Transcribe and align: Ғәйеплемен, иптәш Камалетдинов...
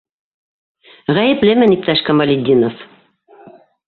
Ғәйеплемен, 1.17 1.75
иптәш 1.75 2.01
Камалетдинов... 2.07 2.81